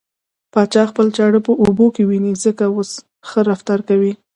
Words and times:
پاچا 0.53 0.83
خپله 0.91 1.11
چاړه 1.17 1.39
په 1.47 1.51
اوبو 1.63 1.85
کې 1.95 2.03
وينې 2.09 2.31
ځکه 2.45 2.63
اوس 2.75 2.91
ښه 3.29 3.39
رفتار 3.51 3.79
کوي. 3.89 4.11